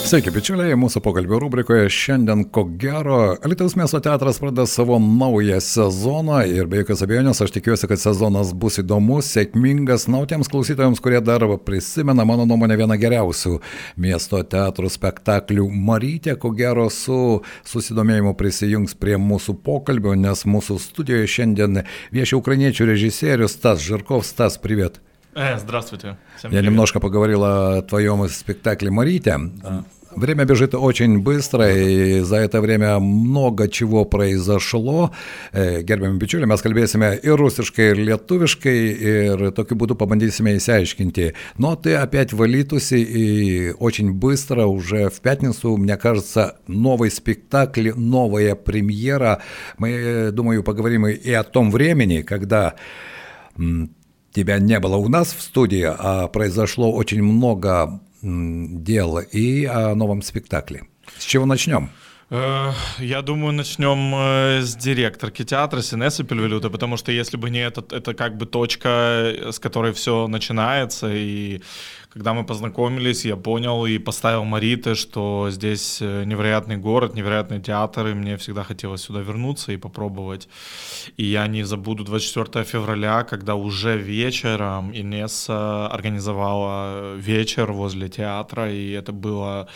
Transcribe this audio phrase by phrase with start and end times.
[0.00, 6.38] Sveiki, bičiuliai, mūsų pokalbio rubrikoje šiandien, ko gero, Alitaus miesto teatras pradeda savo naują sezoną
[6.48, 11.20] ir be jokios abejonės aš tikiuosi, kad sezonas bus įdomus, sėkmingas, na, tiems klausytojams, kurie
[11.20, 13.58] dar prisimena, mano nuomonė, vieną geriausių
[14.00, 21.28] miesto teatrų spektaklių Marytė, ko gero, su susidomėjimu prisijungs prie mūsų pokalbio, nes mūsų studijoje
[21.36, 21.84] šiandien
[22.16, 25.02] viešia ukrainiečių režisierius Tas Žirkovs, Tas Privet.
[25.34, 26.16] Э, здравствуйте.
[26.36, 29.38] Всем Я немножко поговорила о твоем спектакле «Марите».
[29.62, 29.84] Да.
[30.16, 35.12] Время бежит очень быстро, и за это время много чего произошло.
[35.54, 38.74] Gerbėmi bičiuliai, mes kalbėsime ir rusiškai, ir lietuviškai,
[39.12, 41.30] ir tokiu būdu пабандисime įsiaiškinti.
[41.58, 47.92] Но ты опять в Элитусе, и очень быстро, уже в пятницу, мне кажется, новый спектакль,
[47.94, 49.42] новая премьера.
[49.78, 52.74] Мы, думаю, поговорим и о том времени, когда
[54.32, 60.22] тебя не было у нас в студии, а произошло очень много дел и о новом
[60.22, 60.84] спектакле.
[61.18, 61.90] С чего начнем?
[62.30, 67.58] Э, я думаю, начнем э, с директорки театра Синесы Пельвелюта, потому что если бы не
[67.58, 71.60] этот, это как бы точка, с которой все начинается, и
[72.12, 78.08] когда мы познакомились, я понял и поставил Мариты, что здесь э, невероятный город, невероятный театр,
[78.08, 80.48] и мне всегда хотелось сюда вернуться и попробовать.
[81.16, 88.90] И я не забуду 24 февраля, когда уже вечером Инесса организовала вечер возле театра, и
[88.90, 89.68] это была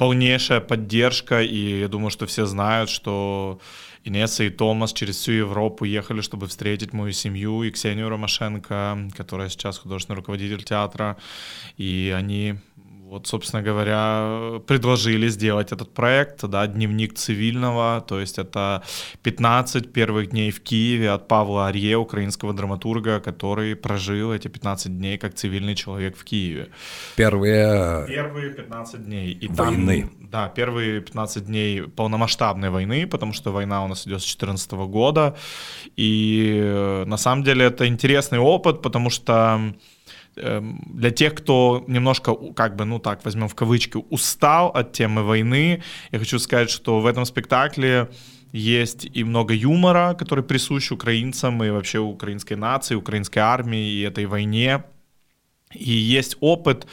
[0.00, 3.60] полнейшая поддержка, и я думаю, что все знают, что
[4.02, 9.50] Инесса и Томас через всю Европу ехали, чтобы встретить мою семью и Ксению Ромашенко, которая
[9.50, 11.18] сейчас художественный руководитель театра.
[11.76, 12.54] И они
[13.10, 18.84] вот, собственно говоря, предложили сделать этот проект, да, дневник цивильного, то есть это
[19.24, 25.18] 15 первых дней в Киеве от Павла Арье, украинского драматурга, который прожил эти 15 дней
[25.18, 26.68] как цивильный человек в Киеве.
[27.16, 28.06] Первые...
[28.06, 29.32] Первые 15 дней.
[29.32, 30.02] И войны.
[30.02, 34.72] Там, да, первые 15 дней полномасштабной войны, потому что война у нас идет с 2014
[34.72, 35.36] года.
[35.96, 39.74] И э, на самом деле это интересный опыт, потому что
[40.36, 45.82] для тех, кто немножко, как бы, ну так, возьмем в кавычки, устал от темы войны,
[46.12, 48.08] я хочу сказать, что в этом спектакле
[48.52, 54.26] есть и много юмора, который присущ украинцам и вообще украинской нации, украинской армии и этой
[54.26, 54.82] войне.
[55.72, 56.86] И есть опыт,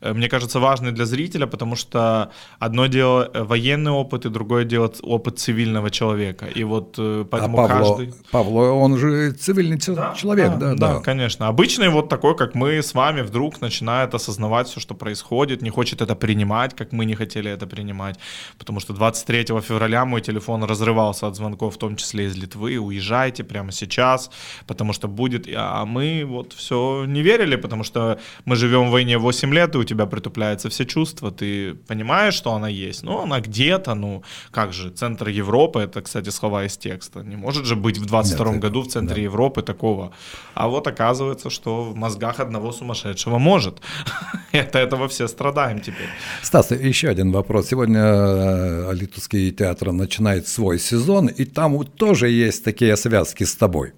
[0.00, 4.92] мне кажется, важный для зрителя, потому что одно дело э, военный опыт, и другое дело
[5.02, 6.46] опыт цивильного человека.
[6.46, 8.14] И вот э, поэтому а Павло, каждый...
[8.30, 10.94] Павло, он же цивильный да, человек, да, да, да.
[10.94, 11.48] Да, конечно.
[11.48, 16.02] Обычный вот такой, как мы с вами, вдруг начинает осознавать все, что происходит, не хочет
[16.02, 18.18] это принимать, как мы не хотели это принимать.
[18.58, 23.44] Потому что 23 февраля мой телефон разрывался от звонков, в том числе из Литвы, уезжайте
[23.44, 24.30] прямо сейчас,
[24.66, 25.48] потому что будет...
[25.54, 29.78] А мы вот все не верили, потому что мы живем в войне 8 лет, и
[29.78, 34.22] у тебя тебя притупляются все чувства, ты понимаешь, что она есть, но она где-то, ну,
[34.50, 38.52] как же, центр Европы, это, кстати, слова из текста, не может же быть в 22
[38.52, 39.22] Нет, году в центре да.
[39.22, 40.10] Европы такого.
[40.54, 43.80] А вот оказывается, что в мозгах одного сумасшедшего может.
[44.52, 46.08] это этого все страдаем теперь.
[46.42, 47.68] Стас, еще один вопрос.
[47.68, 53.92] Сегодня э, Литовский театр начинает свой сезон, и там тоже есть такие связки с тобой.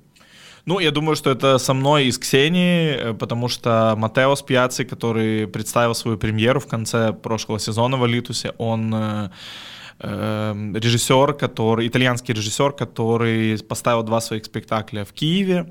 [0.67, 4.85] Ну, я думаю, что это со мной и с Ксенией, э, потому что Матео Спиаци,
[4.85, 9.31] который представил свою премьеру в конце прошлого сезона в Алитусе, он э,
[10.01, 15.67] э, режиссер, который, итальянский режиссер, который поставил два своих спектакля в Киеве,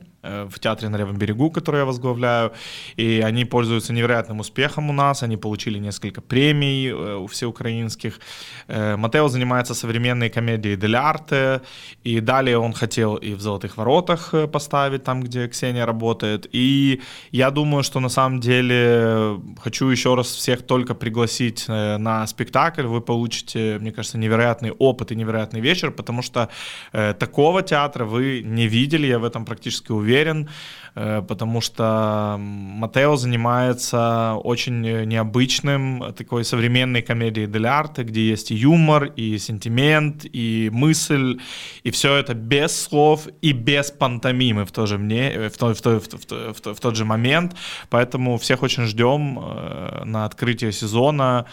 [0.50, 2.52] в театре на Левом берегу, который я возглавляю,
[2.96, 8.20] и они пользуются невероятным успехом у нас, они получили несколько премий э, у всеукраинских.
[8.68, 11.62] Э, Матео занимается современной комедией «Дель арте»,
[12.04, 17.52] и далее он хотел и в «Золотых воротах» поставить, там, где Ксения работает, и я
[17.52, 23.78] думаю, что на самом деле хочу еще раз всех только пригласить на спектакль, вы получите,
[23.80, 26.50] мне кажется, невероятный опыт и невероятный вечер, потому что
[26.92, 33.18] такого театра вы не видели, я в этом практически уверен, уверен, э, потому что Матео
[33.18, 40.70] занимается очень необычным такой современной комедией дель арте, где есть и юмор, и сентимент, и
[40.72, 41.40] мысль,
[41.84, 45.82] и все это без слов и без пантомимы в, то же мне, в, то, в,
[45.82, 47.56] то, в, в, в, в тот же момент.
[47.90, 51.46] Поэтому всех очень ждем э, на открытие сезона.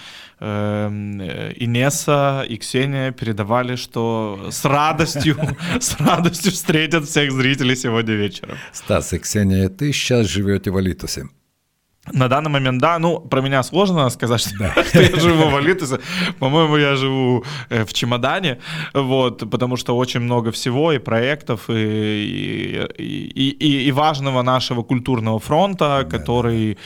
[0.44, 1.22] Эм,
[1.56, 5.36] Инесса и Ксения передавали, что с радостью,
[5.80, 8.56] с радостью встретят всех зрителей сегодня вечером.
[8.72, 11.29] Стас и Ксения, ты сейчас живете в Алитусе.
[12.10, 14.84] На данный момент, да, ну, про меня сложно сказать, что, да.
[14.84, 16.00] что я живу в Алитосе.
[16.40, 18.58] По-моему, я живу э, в чемодане,
[18.92, 25.38] вот, потому что очень много всего, и проектов, и, и, и, и важного нашего культурного
[25.38, 26.76] фронта, да, который,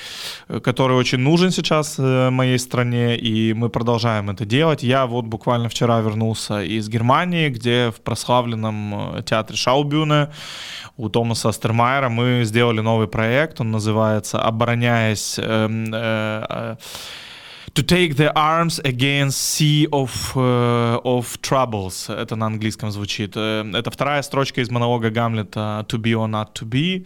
[0.49, 0.61] да.
[0.61, 4.83] который очень нужен сейчас э, моей стране, и мы продолжаем это делать.
[4.83, 10.29] Я вот буквально вчера вернулся из Германии, где в прославленном э, театре Шаубюне
[10.99, 15.18] у Томаса Астермайера мы сделали новый проект, он называется «Обороняясь...» э,
[15.94, 16.75] э,
[17.74, 22.10] To take the arms against sea of, uh, of troubles.
[22.10, 23.38] Это на английском звучит.
[23.38, 27.06] Это вторая строчка из монолога Гамлета To be or not to be.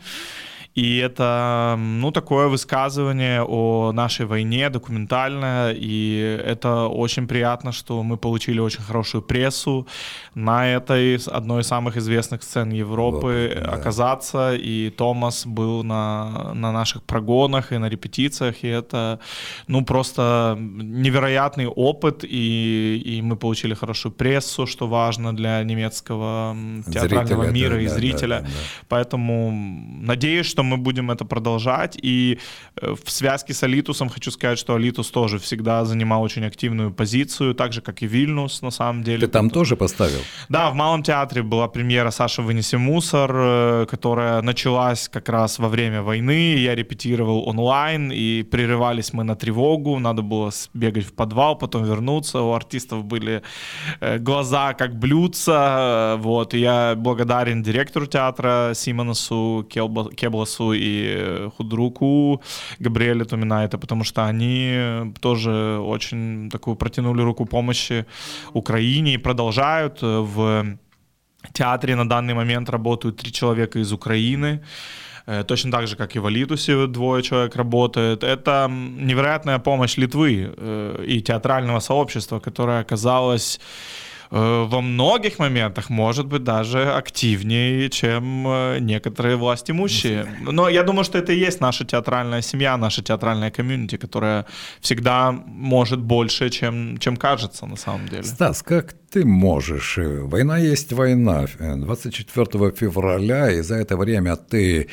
[0.80, 8.16] И это, ну, такое высказывание о нашей войне, документальное, и это очень приятно, что мы
[8.16, 9.86] получили очень хорошую прессу
[10.34, 13.72] на этой одной из самых известных сцен Европы вот, да.
[13.72, 19.18] оказаться, и Томас был на, на наших прогонах и на репетициях, и это,
[19.66, 26.56] ну, просто невероятный опыт, и, и мы получили хорошую прессу, что важно для немецкого
[26.86, 28.50] театрального зрителя, мира да, и да, зрителя, да, да.
[28.88, 29.50] поэтому
[30.02, 31.98] надеюсь, что что мы будем это продолжать.
[32.02, 32.38] И
[32.80, 37.54] э, в связке с Алитусом хочу сказать, что Алитус тоже всегда занимал очень активную позицию,
[37.54, 39.26] так же, как и Вильнюс, на самом деле.
[39.26, 40.20] Ты там тоже поставил?
[40.48, 45.68] Да, в Малом театре была премьера «Саша, вынеси мусор», э, которая началась как раз во
[45.68, 46.56] время войны.
[46.56, 49.98] Я репетировал онлайн, и прерывались мы на тревогу.
[49.98, 52.40] Надо было бегать в подвал, потом вернуться.
[52.40, 53.42] У артистов были
[54.00, 56.16] э, глаза как блюдца.
[56.18, 56.54] Вот.
[56.54, 62.40] И я благодарен директору театра Симоносу Кебласу Карлосу и э, Худруку,
[62.80, 68.04] Габриэле Туминайте, потому что они тоже очень такую протянули руку помощи
[68.52, 70.02] Украине и продолжают.
[70.02, 70.76] В
[71.52, 74.60] театре на данный момент работают три человека из Украины
[75.26, 78.24] э, точно так же, как и в Алитусе двое человек работает.
[78.24, 86.26] Это невероятная помощь Литвы э, и театрального сообщества, которое оказалось Э, во многих моментах может
[86.26, 90.26] быть даже активнее, чем э, некоторые власть имущие.
[90.40, 94.46] Но я думаю, что это и есть наша театральная семья, наша театральная комьюнити, которая
[94.80, 98.22] всегда может больше, чем, чем кажется на самом деле.
[98.22, 99.98] Стас, как ты можешь?
[99.98, 101.46] Война есть война.
[101.58, 104.88] 24 февраля, и за это время ты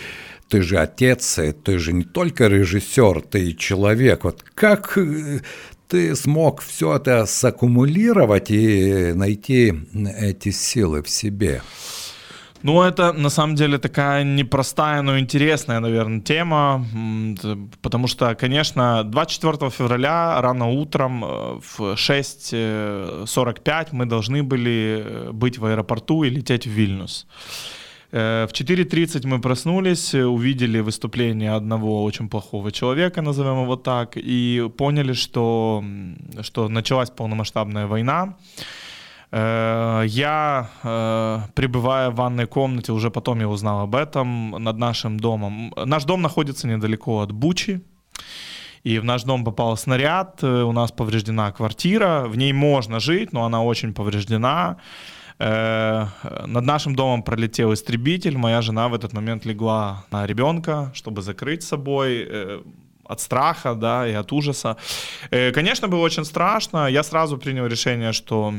[0.49, 4.23] ты же отец, ты же не только режиссер, ты человек.
[4.23, 5.41] Вот как э,
[5.87, 9.73] ты смог все это саккумулировать и найти
[10.19, 11.61] эти силы в себе?
[12.63, 16.83] Ну, это на самом деле такая непростая, но интересная, наверное, тема,
[17.81, 25.59] потому что, конечно, 24 февраля рано утром э, в 6.45 мы должны были э, быть
[25.59, 27.27] в аэропорту и лететь в Вильнюс.
[28.11, 34.69] Э, в 4.30 мы проснулись, увидели выступление одного очень плохого человека, назовем его так, и
[34.77, 35.83] поняли, что,
[36.41, 38.37] что началась полномасштабная война.
[39.31, 45.19] Э, я, э, пребывая в ванной комнате, уже потом я узнал об этом, над нашим
[45.19, 45.73] домом.
[45.85, 47.81] Наш дом находится недалеко от Бучи,
[48.83, 53.43] и в наш дом попал снаряд, у нас повреждена квартира, в ней можно жить, но
[53.43, 54.77] она очень повреждена.
[55.39, 56.07] Э,
[56.45, 61.63] над нашим домом пролетел истребитель, моя жена в этот момент легла на ребенка, чтобы закрыть
[61.63, 62.61] собой э,
[63.05, 64.77] от страха, да, и от ужаса.
[65.31, 66.87] Э, конечно, было очень страшно.
[66.87, 68.53] Я сразу принял решение, что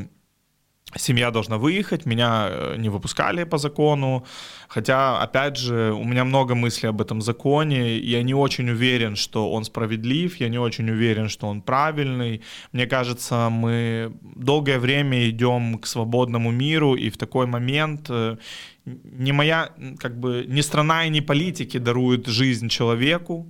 [0.95, 4.25] семья должна выехать, меня э, не выпускали по закону,
[4.67, 9.51] хотя, опять же, у меня много мыслей об этом законе, я не очень уверен, что
[9.51, 12.41] он справедлив, я не очень уверен, что он правильный.
[12.71, 18.37] Мне кажется, мы долгое время идем к свободному миру, и в такой момент э,
[18.85, 19.69] не моя,
[19.99, 23.45] как бы, ни страна и ни политики даруют жизнь человеку,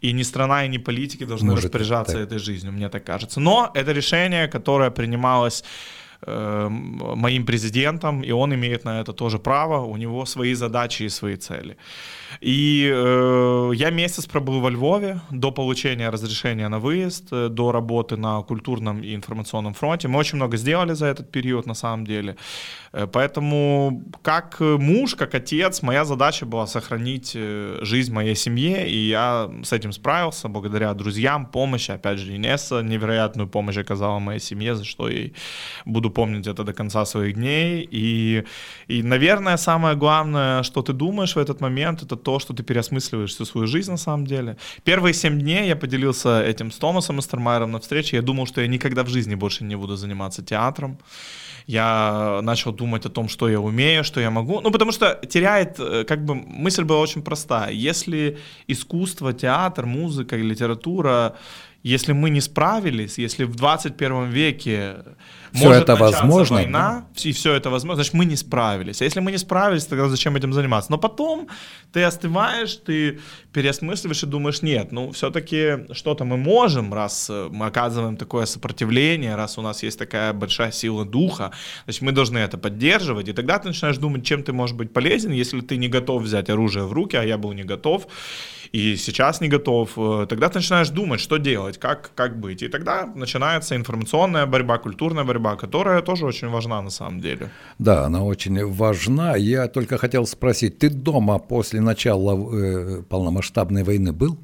[0.00, 2.22] и ни страна, и ни политики должны Может, распоряжаться так.
[2.22, 3.40] этой жизнью, мне так кажется.
[3.40, 5.64] Но это решение, которое принималось
[6.24, 11.08] Э, моим президентом, и он имеет на это тоже право, у него свои задачи и
[11.08, 11.76] свои цели.
[12.40, 18.16] И э, я месяц пробыл во Львове до получения разрешения на выезд, э, до работы
[18.16, 20.08] на культурном и информационном фронте.
[20.08, 22.36] Мы очень много сделали за этот период на самом деле.
[22.92, 27.36] Э, поэтому как муж, как отец, моя задача была сохранить
[27.80, 31.90] жизнь моей семье, и я с этим справился благодаря друзьям, помощи.
[31.90, 35.34] Опять же, Инесса невероятную помощь оказала моей семье, за что ей
[35.84, 37.88] буду помнить это до конца своих дней.
[37.90, 38.44] И,
[38.88, 43.30] и, наверное, самое главное, что ты думаешь в этот момент, это то, что ты переосмысливаешь
[43.30, 44.56] всю свою жизнь на самом деле.
[44.84, 48.16] Первые семь дней я поделился этим с Томасом Эстермайером на встрече.
[48.16, 50.98] Я думал, что я никогда в жизни больше не буду заниматься театром
[51.66, 54.60] я начал думать о том, что я умею, что я могу.
[54.60, 57.70] Ну, потому что теряет, э, как бы, мысль была очень простая.
[57.70, 58.38] Если
[58.68, 61.36] искусство, театр, музыка и литература
[61.84, 64.96] если мы не справились, если в 21 веке
[65.52, 67.28] все может это возможно, война, да?
[67.28, 69.02] и все это возможно, значит, мы не справились.
[69.02, 70.90] А если мы не справились, тогда зачем этим заниматься?
[70.90, 71.48] Но потом
[71.92, 73.20] ты остываешь, ты
[73.52, 79.36] переосмысливаешь и думаешь, нет, ну, все-таки что-то мы можем, раз э, мы оказываем такое сопротивление,
[79.36, 81.52] раз у нас есть такая большая сила духа,
[81.84, 83.28] значит, мы должны это поддерживать.
[83.28, 86.50] И тогда ты начинаешь думать, чем ты можешь быть полезен, если ты не готов взять
[86.50, 88.06] оружие в руки, а я был не готов
[88.72, 92.62] и сейчас не готов, э, тогда ты начинаешь думать, что делать, как, как быть.
[92.62, 97.50] И тогда начинается информационная борьба, культурная борьба, которая тоже очень важна на самом деле.
[97.78, 99.36] Да, она очень важна.
[99.36, 104.38] Я только хотел спросить, ты дома после начала э, полномасштабной войны был?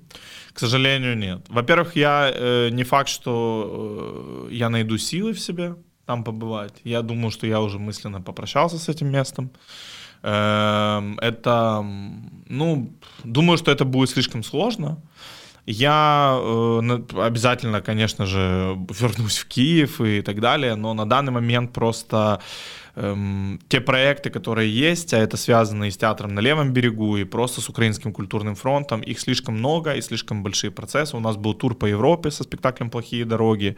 [0.53, 1.47] К сожалению, нет.
[1.49, 5.75] Во-первых, я э, не факт, что э, я найду силы в себе
[6.07, 6.75] там побывать.
[6.85, 9.51] Я думаю, что я уже мысленно попрощался с этим местом.
[10.23, 11.85] Эм, это,
[12.49, 12.93] ну,
[13.25, 14.97] думаю, что это будет слишком сложно.
[15.71, 21.75] Я э, обязательно, конечно же, вернусь в Киев и так далее, но на данный момент
[21.75, 22.41] просто
[22.97, 27.25] эм, те проекты, которые есть, а это связано и с театром на левом берегу, и
[27.25, 31.15] просто с украинским культурным фронтом, их слишком много и слишком большие процессы.
[31.17, 33.77] У нас был тур по Европе со спектаклем «Плохие дороги».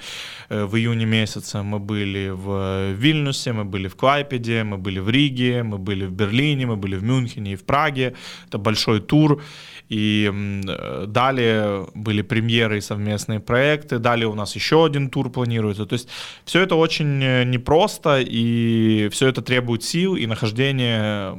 [0.48, 5.10] Э, в июне месяце мы были в Вильнюсе, мы были в Клайпеде, мы были в
[5.10, 8.14] Риге, мы были в Берлине, мы были в Мюнхене и в Праге.
[8.46, 9.42] Это большой тур.
[9.90, 15.84] И э, далее были премьеры и совместные проекты, далее у нас еще один тур планируется.
[15.84, 16.08] То есть
[16.44, 21.36] все это очень э, непросто, и все это требует сил и нахождения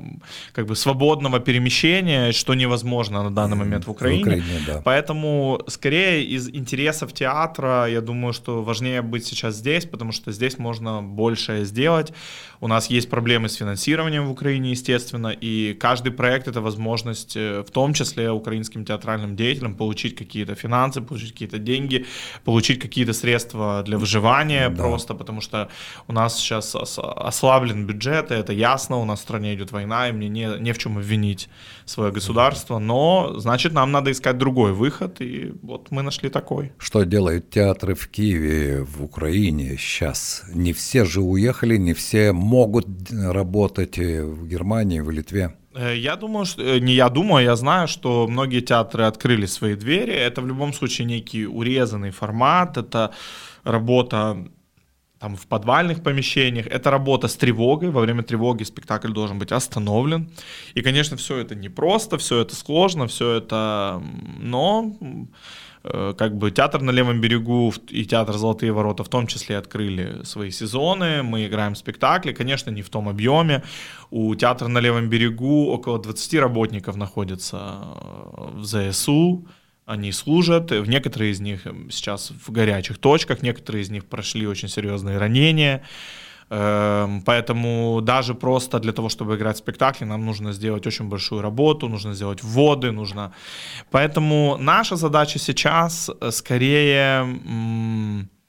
[0.52, 4.24] как бы свободного перемещения, что невозможно на данный момент в Украине.
[4.24, 4.82] В Украине да.
[4.84, 10.58] Поэтому скорее из интересов театра, я думаю, что важнее быть сейчас здесь, потому что здесь
[10.58, 12.12] можно большее сделать.
[12.60, 17.64] У нас есть проблемы с финансированием в Украине, естественно, и каждый проект это возможность, э,
[17.68, 22.06] в том числе украинским театральным деятелям получить какие-то финансы, получить какие-то деньги,
[22.44, 24.76] получить какие-то средства для выживания да.
[24.76, 25.70] просто, потому что
[26.08, 30.12] у нас сейчас ослаблен бюджет, и это ясно, у нас в стране идет война, и
[30.12, 31.50] мне не, не в чем обвинить
[31.86, 36.72] свое государство, но значит нам надо искать другой выход, и вот мы нашли такой.
[36.78, 40.44] Что делают театры в Киеве, в Украине сейчас?
[40.54, 45.56] Не все же уехали, не все могут работать в Германии, в Литве.
[45.76, 49.76] Э, я думаю, что, э, не я думаю, я знаю, что многие театры открыли свои
[49.76, 50.14] двери.
[50.14, 53.12] Это в любом случае некий урезанный формат, это
[53.64, 54.48] работа
[55.20, 57.90] там, в подвальных помещениях, это работа с тревогой.
[57.92, 60.30] Во время тревоги спектакль должен быть остановлен.
[60.74, 64.02] И, конечно, все это непросто, все это сложно, все это...
[64.40, 64.96] Но
[65.84, 70.52] как бы театр на левом берегу и театр Золотые ворота в том числе открыли свои
[70.52, 73.64] сезоны, мы играем спектакли, конечно, не в том объеме.
[74.10, 79.48] У театра на левом берегу около 20 работников находится э, в ЗСУ,
[79.86, 84.70] они служат, в некоторые из них сейчас в горячих точках, некоторые из них прошли очень
[84.70, 85.84] серьезные ранения,
[86.52, 91.88] поэтому даже просто для того, чтобы играть в спектакле, нам нужно сделать очень большую работу,
[91.88, 93.32] нужно сделать вводы, нужно...
[93.90, 97.26] Поэтому наша задача сейчас э, скорее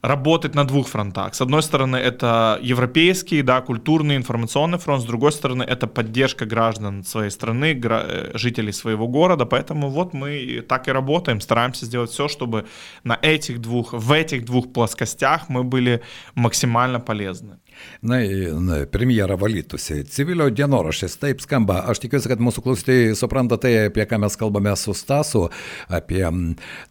[0.03, 1.35] работать на двух фронтах.
[1.35, 7.05] С одной стороны, это европейский, да, культурный, информационный фронт, с другой стороны, это поддержка граждан
[7.05, 8.05] своей страны, гра-
[8.35, 12.67] жителей своего города, поэтому вот мы так и работаем, стараемся сделать все, чтобы
[13.05, 16.03] на этих двух, в этих двух плоскостях мы были
[16.35, 17.59] максимально полезны.
[18.03, 18.19] Na,
[18.61, 20.03] na, premjera valytųsi.
[20.11, 21.83] Civilio dienoraštis, taip skamba.
[21.91, 25.47] Aš tikiuosi, kad mūsų klausytojai supranta tai, apie ką mes kalbame su Stasu,
[25.93, 26.25] apie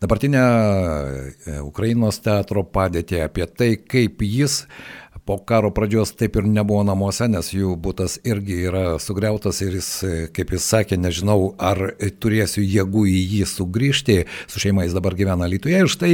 [0.01, 0.45] dabartinę
[1.65, 4.63] Ukrainos teatro padėtį, apie tai, kaip jis
[5.30, 9.88] po karo pradžios taip ir nebuvo namuose, nes jų būtas irgi yra sugriautas ir jis,
[10.36, 11.80] kaip jis sakė, nežinau, ar
[12.22, 14.18] turėsiu jėgų į jį sugrįžti.
[14.46, 16.12] Su šeima jis dabar gyvena Lietuvoje ir štai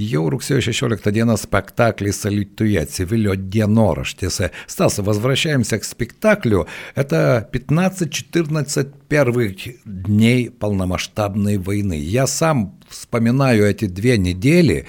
[0.00, 4.40] jau rugsėjo 16 dieną spektaklis Lietuvoje, civilio dienoraštis.
[4.66, 6.66] Стас, возвращаемся к спектаклю.
[6.94, 11.98] Это 15-14 первых дней полномасштабной войны.
[12.00, 14.86] Я сам вспоминаю эти две недели,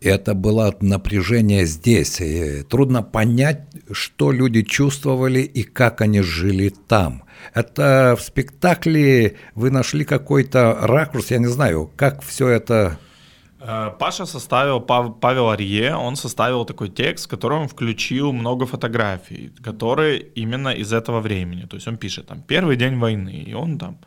[0.00, 2.20] это было напряжение здесь.
[2.20, 7.24] И трудно понять, что люди чувствовали и как они жили там.
[7.54, 12.98] Это в спектакле вы нашли какой-то ракурс, я не знаю, как все это
[13.60, 20.18] Э, Паша составил, Павел Арье, он составил такой текст, в котором включил много фотографий, которые
[20.18, 21.66] именно из этого времени.
[21.66, 23.98] То есть он пишет там «Первый день войны», и он там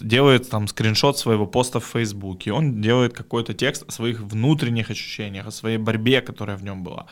[0.00, 5.46] делает там скриншот своего поста в Фейсбуке, он делает какой-то текст о своих внутренних ощущениях,
[5.46, 7.06] о своей борьбе, которая в нем была.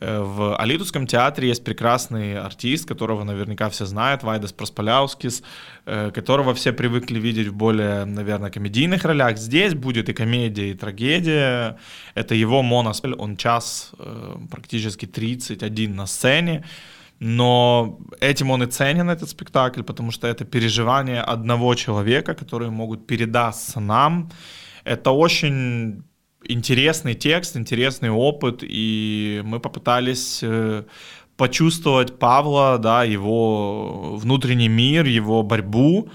[0.00, 5.42] Э, в Алитовском театре есть прекрасный артист, которого наверняка все знают, Вайдас Проспаляускис,
[5.86, 9.38] э, которого все привыкли видеть в более, наверное, комедийных ролях.
[9.38, 11.78] Здесь будет и комедия, и трагедия.
[12.14, 16.64] Это его моноспель, он час, э, практически 31 на сцене.
[17.18, 23.06] Но этим он и ценен, этот спектакль, потому что это переживание одного человека, которые могут
[23.06, 24.30] передаться нам.
[24.84, 26.02] Это очень
[26.44, 30.84] интересный текст, интересный опыт, и мы попытались э,
[31.36, 36.10] почувствовать Павла, да, его внутренний мир, его борьбу,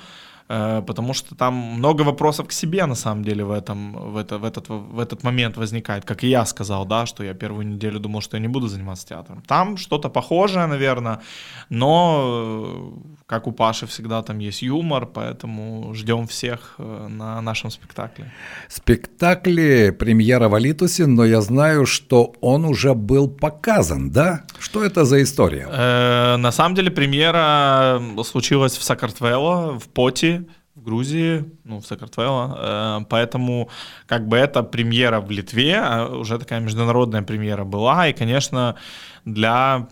[0.88, 4.44] потому что там много вопросов к себе на самом деле в этом в это в
[4.44, 8.22] этот в этот момент возникает, как и я сказал, да, что я первую неделю думал,
[8.22, 9.42] что я не буду заниматься театром.
[9.48, 11.20] Там что-то похожее, наверное,
[11.70, 17.72] но э, как у Паши всегда там есть юмор, поэтому ждем всех э, на нашем
[17.72, 18.32] спектакле.
[18.68, 24.44] Спектакль премьера в Алитусе, но я знаю, что он уже был показан, да?
[24.60, 25.68] Что это за история?
[25.72, 30.41] Э, на самом деле премьера случилась в Сакартвело, в Поти,
[30.82, 33.70] в Грузии, ну, в Сакартвело, э, поэтому
[34.08, 38.76] как бы это премьера в Литве, а уже такая международная премьера была, и, конечно,
[39.26, 39.88] для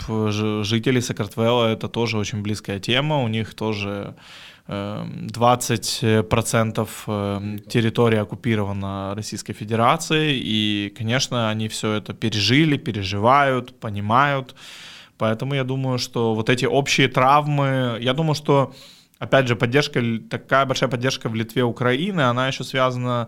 [0.63, 4.15] жителей Сакартвело это тоже очень близкая тема, у них тоже
[4.67, 14.55] 20% э, э, территории оккупирована Российской Федерацией, и, конечно, они все это пережили, переживают, понимают,
[15.19, 18.73] поэтому я думаю, что вот эти общие травмы, я думаю, что
[19.19, 23.27] опять же, поддержка, такая большая поддержка в Литве Украины, она еще связана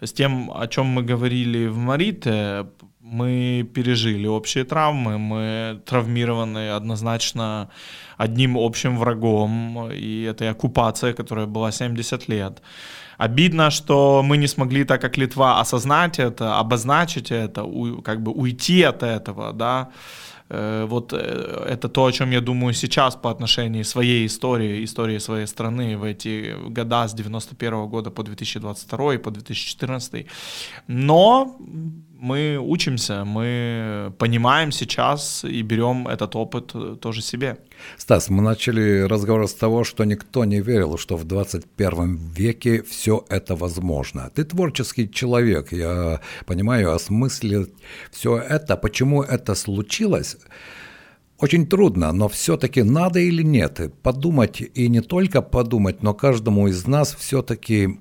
[0.00, 2.66] с тем, о чем мы говорили в Марите.
[3.00, 7.70] Мы пережили общие травмы, мы травмированы однозначно
[8.18, 12.62] одним общим врагом, и это оккупация, которая была 70 лет.
[13.16, 17.66] Обидно, что мы не смогли, так как Литва, осознать это, обозначить это,
[18.04, 19.88] как бы уйти от этого, да,
[20.88, 25.46] вот э, это то, о чем я думаю сейчас по отношению своей истории, истории своей
[25.46, 30.26] страны в эти года с 91 года по 2022 и по 2014.
[30.86, 31.56] Но
[32.20, 37.56] мы учимся, мы понимаем сейчас и берем этот опыт э, тоже себе.
[37.96, 43.24] Стас, мы начали разговор с того, что никто не верил, что в 21 веке все
[43.28, 44.30] это возможно.
[44.34, 47.72] Ты творческий человек, я понимаю, осмыслить
[48.10, 50.37] все это, почему это случилось.
[51.38, 56.86] Очень трудно, но все-таки надо или нет подумать и не только подумать, но каждому из
[56.86, 58.00] нас все-таки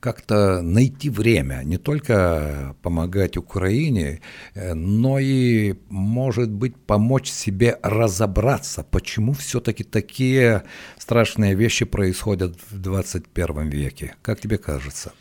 [0.00, 4.20] как-то найти время, не только помогать Украине,
[4.54, 10.62] э, но и, может быть, помочь себе разобраться, почему все-таки такие
[10.98, 14.14] страшные вещи происходят в 21 веке.
[14.22, 15.12] Как тебе кажется?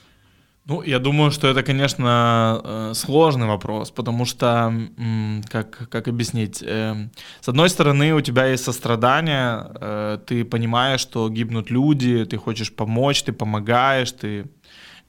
[0.69, 4.73] Ну, я думаю, что это, конечно, э, сложный вопрос, потому что,
[5.49, 7.07] как, как объяснить, э,
[7.39, 13.23] с одной стороны, у тебя есть сострадание, ты понимаешь, что гибнут люди, ты хочешь помочь,
[13.23, 14.45] ты помогаешь, ты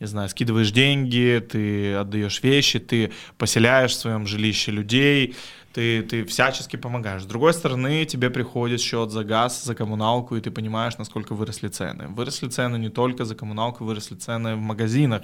[0.00, 5.34] не знаю, скидываешь деньги, ты отдаешь вещи, ты поселяешь в своем жилище людей,
[5.78, 7.22] ты, ты всячески помогаешь.
[7.22, 11.68] С другой стороны, тебе приходит счет за газ, за коммуналку, и ты понимаешь, насколько выросли
[11.68, 12.08] цены.
[12.08, 15.22] Выросли цены не только за коммуналку, выросли цены в магазинах.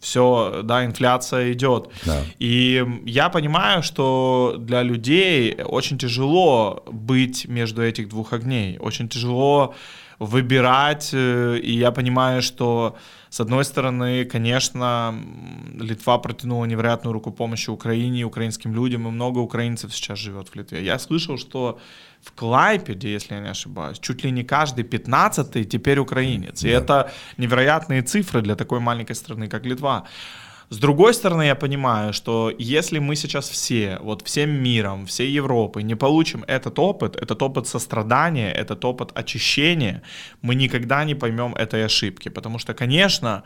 [0.00, 1.88] Все, да, инфляция идет.
[2.04, 2.20] Да.
[2.40, 8.78] И я понимаю, что для людей очень тяжело быть между этих двух огней.
[8.78, 9.74] Очень тяжело
[10.18, 12.96] выбирать, э, и я понимаю, что
[13.32, 15.14] с одной стороны, конечно,
[15.80, 20.84] Литва протянула невероятную руку помощи Украине украинским людям, и много украинцев сейчас живет в Литве.
[20.84, 21.80] Я слышал, что
[22.20, 26.62] в Клайпеде, если я не ошибаюсь, чуть ли не каждый пятнадцатый теперь украинец.
[26.62, 26.74] И да.
[26.74, 30.04] это невероятные цифры для такой маленькой страны, как Литва.
[30.72, 35.82] С другой стороны, я понимаю, что если мы сейчас все, вот всем миром, всей Европой
[35.82, 40.02] не получим этот опыт, этот опыт сострадания, этот опыт очищения,
[40.40, 42.30] мы никогда не поймем этой ошибки.
[42.30, 43.42] Потому что, конечно,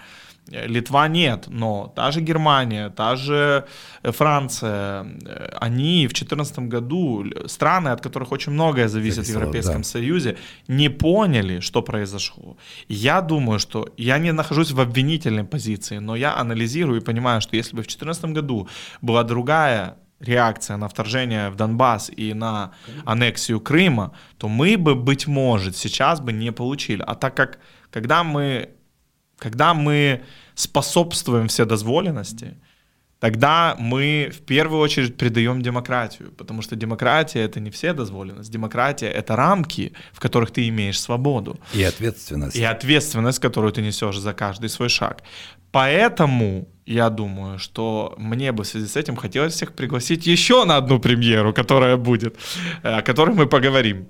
[0.48, 3.64] Литва нет, но та же Германия, та же
[4.02, 9.40] э, Франция, э, они в 2014 году, страны, от которых очень многое зависит Зависело, в
[9.40, 9.88] Европейском да.
[9.88, 10.36] Союзе,
[10.68, 12.56] не поняли, что произошло.
[12.88, 17.56] Я думаю, что я не нахожусь в обвинительной позиции, но я анализирую и понимаю, что
[17.56, 18.68] если бы в 2014 году
[19.02, 22.70] была другая реакция на вторжение в Донбасс и на
[23.04, 27.02] аннексию Крыма, то мы бы, быть может, сейчас бы не получили.
[27.06, 27.58] А так как,
[27.90, 28.75] когда мы
[29.38, 30.22] когда мы
[30.54, 32.56] способствуем вседозволенности,
[33.18, 39.08] тогда мы в первую очередь придаем демократию, потому что демократия это не все дозволенность, демократия
[39.08, 41.58] это рамки, в которых ты имеешь свободу.
[41.74, 42.56] И ответственность.
[42.56, 45.22] И ответственность, которую ты несешь за каждый свой шаг.
[45.76, 50.78] Поэтому я думаю, что мне бы в связи с этим хотелось всех пригласить еще на
[50.78, 52.34] одну премьеру, которая будет,
[52.82, 54.06] о которой мы поговорим.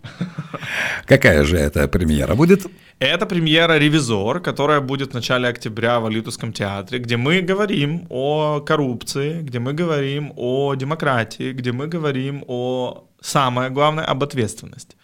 [1.07, 2.67] Какая же это премьера будет?
[3.01, 8.61] Это премьера «Ревизор», которая будет в начале октября в Алитовском театре, где мы говорим о
[8.61, 14.97] коррупции, где мы говорим о демократии, где мы говорим о, самое главное, об ответственности.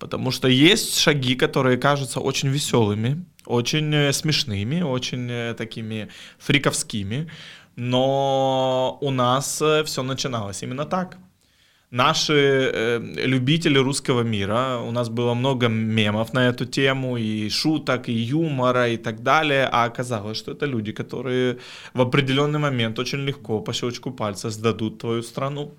[0.00, 6.08] Потому что есть шаги, которые кажутся очень веселыми, очень э, смешными, очень э, такими
[6.38, 7.30] фриковскими,
[7.76, 11.18] но у нас э, все начиналось именно так
[11.90, 18.08] наши э, любители русского мира, у нас было много мемов на эту тему, и шуток,
[18.08, 21.58] и юмора, и так далее, а оказалось, что это люди, которые
[21.94, 25.72] в определенный момент очень легко по щелчку пальца сдадут твою страну.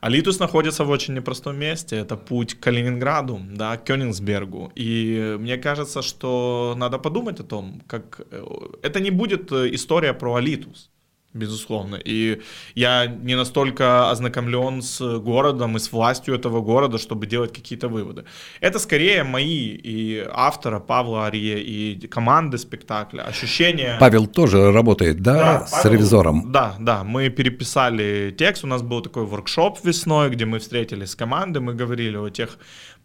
[0.00, 1.96] Алитус находится в очень непростом месте.
[1.96, 4.72] Это путь к Калининграду, да, к Кёнигсбергу.
[4.76, 8.20] И мне кажется, что надо подумать о том, как...
[8.30, 8.44] Э,
[8.82, 10.90] это не будет э, история про Алитус
[11.38, 11.96] безусловно.
[11.96, 12.40] И
[12.74, 18.24] я не настолько ознакомлен с городом и с властью этого города, чтобы делать какие-то выводы.
[18.60, 23.96] Это скорее мои и автора Павла Ария, и команды спектакля, ощущения...
[24.00, 26.52] Павел тоже работает, да, да с Павел, ревизором?
[26.52, 31.16] Да, да, мы переписали текст, у нас был такой воркшоп весной, где мы встретились с
[31.16, 32.58] командой, мы говорили о тех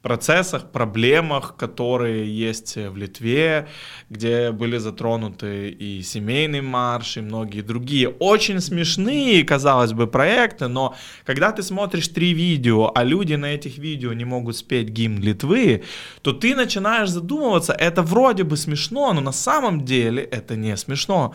[0.03, 3.69] процессах, проблемах, которые есть в Литве,
[4.09, 8.09] где были затронуты и семейный марш, и многие другие.
[8.09, 10.93] Очень смешные, казалось бы, проекты, но
[11.25, 15.83] когда ты смотришь три видео, а люди на этих видео не могут спеть гимн Литвы,
[16.21, 21.33] то ты начинаешь задумываться, это вроде бы смешно, но на самом деле это не смешно.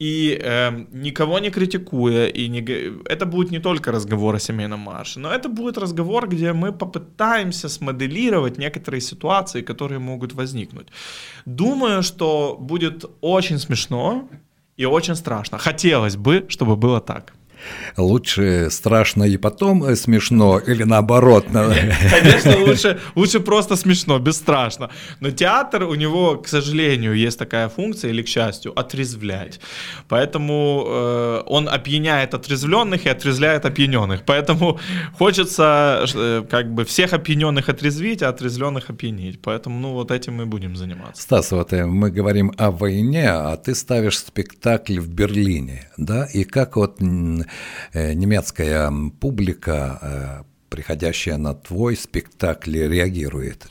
[0.00, 2.60] И э, никого не критикуя, и не,
[3.04, 7.68] это будет не только разговор о семейном марше, но это будет разговор, где мы попытаемся
[7.68, 7.99] смоделировать
[8.58, 10.88] некоторые ситуации, которые могут возникнуть.
[11.46, 14.28] Думаю, что будет очень смешно
[14.76, 15.58] и очень страшно.
[15.58, 17.32] Хотелось бы, чтобы было так.
[17.96, 21.46] Лучше страшно и потом э, смешно, или наоборот?
[21.52, 24.90] Конечно, лучше, лучше просто смешно, бесстрашно.
[25.20, 29.60] Но театр, у него, к сожалению, есть такая функция, или к счастью, отрезвлять.
[30.08, 34.24] Поэтому э, он опьяняет отрезвленных и отрезвляет опьяненных.
[34.24, 34.78] Поэтому
[35.18, 39.40] хочется э, как бы всех опьяненных отрезвить, а отрезвленных опьянить.
[39.42, 41.22] Поэтому, ну, вот этим мы будем заниматься.
[41.22, 46.26] Стас, вот э, мы говорим о войне, а ты ставишь спектакль в Берлине, да?
[46.26, 47.00] И как вот
[47.94, 53.68] немецкая публика, э, приходящая на твой спектакль, реагирует?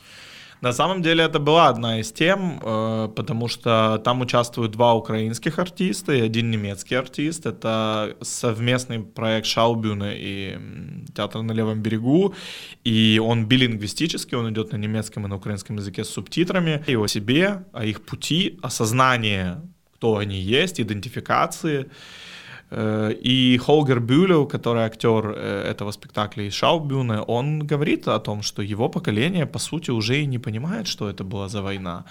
[0.62, 5.58] На самом деле это была одна из тем, э, потому что там участвуют два украинских
[5.58, 7.46] артиста и один немецкий артист.
[7.46, 10.58] Это совместный проект Шаубюна и
[11.15, 12.36] Театр на левом берегу.
[12.84, 16.84] И он билингвистический, он идет на немецком и на украинском языке с субтитрами.
[16.88, 19.62] И о себе, о их пути, осознание,
[19.96, 21.89] кто они есть, идентификации.
[22.71, 28.41] Э, и Холгер Бюлев, который актер э, этого спектакля из Шаубюна, он говорит о том,
[28.41, 32.05] что его поколение, по сути, уже и не понимает, что это была за война.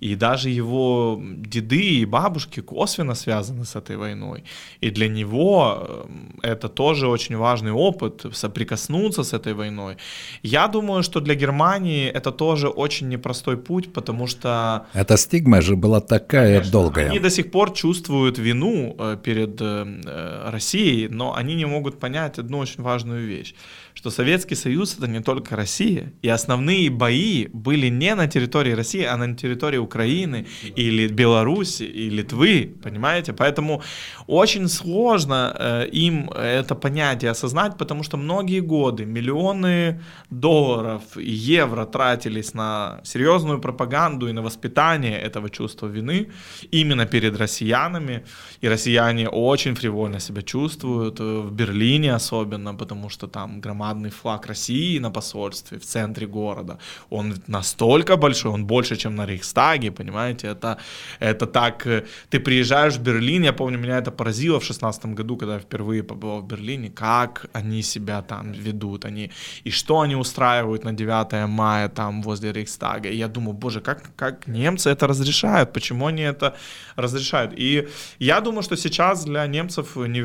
[0.00, 4.44] И даже его деды и бабушки косвенно связаны с этой войной.
[4.80, 6.06] И для него
[6.42, 9.96] э, это тоже очень важный опыт, соприкоснуться с этой войной.
[10.42, 14.86] Я думаю, что для Германии это тоже очень непростой путь, потому что...
[14.92, 17.08] Эта стигма же была такая Конечно, долгая.
[17.08, 19.60] Они до сих пор чувствуют вину перед
[20.04, 23.54] Э, России, но они не могут понять одну очень важную вещь
[23.94, 29.04] что Советский Союз это не только Россия, и основные бои были не на территории России,
[29.04, 33.32] а на территории Украины или Беларуси и Литвы, понимаете?
[33.32, 33.82] Поэтому
[34.26, 40.00] очень сложно э, им это понять и осознать, потому что многие годы миллионы
[40.30, 46.30] долларов и евро тратились на серьезную пропаганду и на воспитание этого чувства вины
[46.72, 48.24] именно перед россиянами,
[48.62, 54.10] и россияне очень фривольно себя чувствуют, э, в Берлине особенно, потому что там громадные громадный
[54.10, 56.78] флаг России на посольстве в центре города.
[57.10, 60.48] Он настолько большой, он больше, чем на Рейхстаге, понимаете?
[60.48, 60.76] Это,
[61.20, 61.86] это так...
[61.86, 65.60] Э, ты приезжаешь в Берлин, я помню, меня это поразило в шестнадцатом году, когда я
[65.60, 69.30] впервые побывал в Берлине, как они себя там ведут, они,
[69.64, 73.08] и что они устраивают на 9 мая там возле Рейхстага.
[73.08, 76.54] И я думаю, боже, как, как немцы это разрешают, почему они это
[76.96, 77.52] разрешают?
[77.58, 77.88] И
[78.20, 80.24] я думаю, что сейчас для немцев не,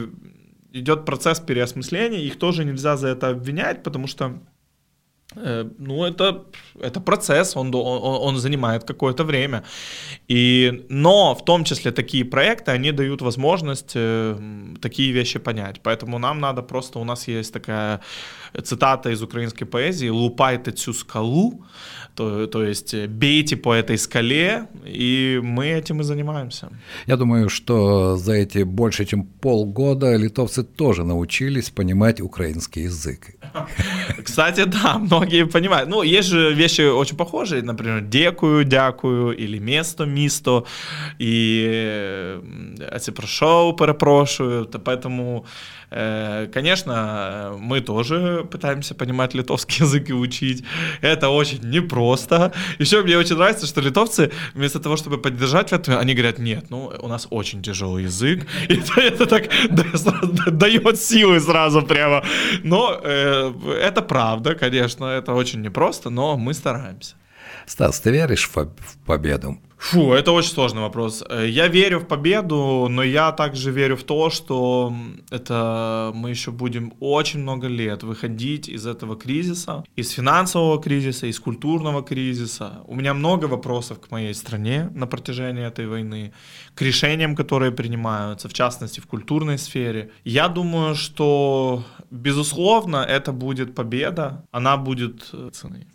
[0.74, 4.40] идет процесс переосмысления, их тоже нельзя за это обвинять, потому что
[5.36, 6.46] Э, ну, это,
[6.80, 9.64] это процесс, он, он, он занимает какое-то время.
[10.28, 14.38] И, но в том числе такие проекты, они дают возможность э,
[14.82, 15.82] такие вещи понять.
[15.84, 18.00] Поэтому нам надо просто, у нас есть такая
[18.64, 21.64] цитата из украинской поэзии «Лупайте цю скалу»,
[22.18, 26.70] то, то есть э, бейте по этой скале, и мы этим и занимаемся.
[27.08, 33.36] Я думаю, что за эти больше чем полгода литовцы тоже научились понимать украинский язык.
[34.24, 35.90] Кстати, да, многие понимают.
[35.90, 40.64] Ну, есть же вещи очень похожие, например, декую, дякую, или место, мисто,
[41.20, 42.40] и
[43.16, 45.46] прошел, перепрошую, поэтому
[45.87, 50.64] Э, конечно, мы тоже пытаемся понимать литовский язык и учить.
[51.02, 52.52] Это очень непросто.
[52.80, 56.92] Еще мне очень нравится, что литовцы вместо того, чтобы поддержать в они говорят, нет, ну,
[57.02, 58.46] у нас очень тяжелый язык.
[58.70, 59.50] И это, это так
[60.58, 62.24] дает силы сразу прямо.
[62.64, 67.16] Но э, это правда, конечно, это очень непросто, но мы стараемся.
[67.68, 68.68] Стас, ты веришь в
[69.06, 69.58] победу?
[69.78, 71.24] Фу, это очень сложный вопрос.
[71.30, 74.94] Э, я верю в победу, но я также верю в то, что
[75.30, 81.40] это мы еще будем очень много лет выходить из этого кризиса, из финансового кризиса, из
[81.40, 82.82] культурного кризиса.
[82.88, 86.32] У меня много вопросов к моей стране на протяжении этой войны,
[86.74, 90.10] к решениям, которые принимаются, в частности в культурной сфере.
[90.24, 95.86] Я думаю, что безусловно это будет победа, она будет э, цены.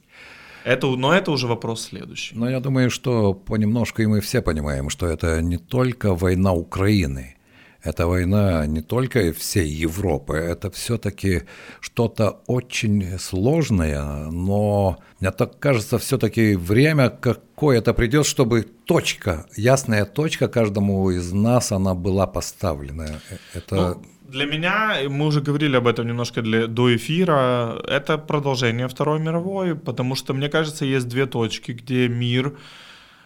[0.65, 2.35] Это, но это уже вопрос следующий.
[2.37, 7.37] Но я думаю, что понемножку и мы все понимаем, что это не только война Украины,
[7.83, 11.43] это война не только всей Европы, это все-таки
[11.81, 20.49] что-то очень сложное, но мне так кажется, все-таки время какое-то придет, чтобы точка, ясная точка
[20.49, 23.21] каждому из нас, она была поставлена.
[23.55, 23.75] Это...
[23.77, 29.21] Ну, для меня, мы уже говорили об этом немножко для, до эфира, это продолжение Второй
[29.21, 32.53] мировой, потому что, мне кажется, есть две точки, где мир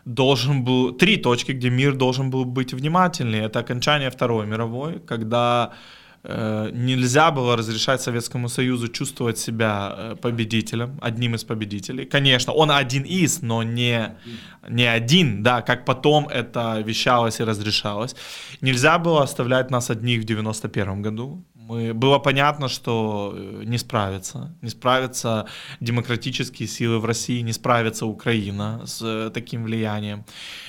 [0.06, 0.92] должен был...
[0.92, 3.44] Три точки, где мир должен был быть внимательнее.
[3.44, 5.72] Это окончание Второй мировой, когда
[6.28, 12.04] Э, нельзя было разрешать Советскому Союзу чувствовать себя э, победителем, одним из победителей.
[12.04, 14.16] Конечно, он один из, но не,
[14.68, 18.16] не один, да, как потом это вещалось и разрешалось.
[18.60, 24.54] Нельзя было оставлять нас одних в 91 году мы, было понятно, что э, не справится.
[24.62, 25.46] Не справятся
[25.80, 30.24] демократические силы в России, не справится Украина с э, таким влиянием,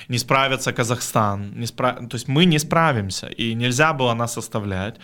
[0.08, 1.52] не справится Казахстан.
[1.60, 1.96] Не справ...
[2.08, 4.96] То есть мы не справимся, и нельзя было нас оставлять.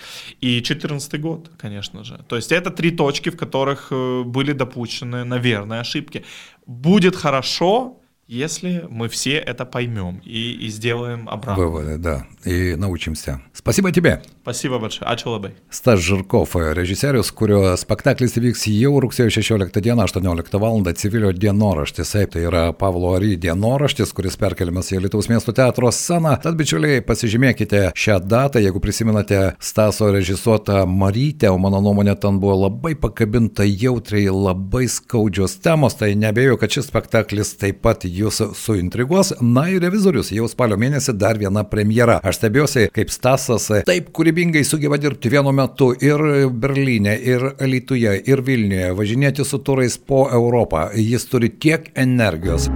[0.42, 2.18] И 2014 год, конечно же.
[2.28, 6.24] То есть это три точки, в которых э, были допущены, наверное, ошибки.
[6.66, 11.64] Будет хорошо, если мы все это поймем и, и сделаем обратно.
[11.64, 13.40] Выводы, да, и научимся.
[13.52, 14.22] Спасибо тебе.
[14.44, 15.08] Spasiba большое.
[15.08, 15.52] Ačiū labai.
[15.70, 20.84] Stas Žirkov, režisierius, kurio spektaklis įvyks jau rugsėjo 16 dieną, 18 val.
[20.94, 22.12] civilio dienoraštis.
[22.12, 26.36] Taip, tai yra Pavlo Ary dienoraštis, kuris perkeliamas į Lietuvos miesto teatro sceną.
[26.44, 32.66] Tad, bičiuliai, pasižymėkite šią datą, jeigu prisimenate Staso režisuotą Marytę, o mano nuomonė ten buvo
[32.66, 39.34] labai pakabinta jautriai, labai skaudžios temos, tai nebejoju, kad šis spektaklis taip pat jūs suintriguos.
[39.42, 42.20] Na ir revizorius, jau spalio mėnesį dar viena premjera.
[42.24, 48.44] Aš stebiuosi, kaip Stasas taip kūrybingai sugeba dirbti vienu metu ir Berlyne, ir Lietuvoje, ir
[48.44, 50.88] Vilniuje, važinėti su turais po Europą.
[50.94, 52.70] Jis turi tiek energijos.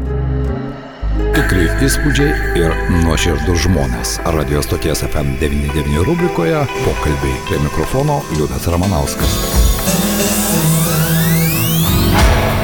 [1.38, 2.72] Tikrai įspūdžiai ir
[3.04, 4.16] nuoširdus žmonės.
[4.34, 9.36] Radio stoties FM99 rubrikoje pokalbiai prie mikrofono Liudas Ramanauskas.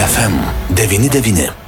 [0.04, 1.63] FM99